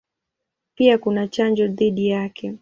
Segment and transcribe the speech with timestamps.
[0.75, 2.57] Pia kuna chanjo dhidi yake.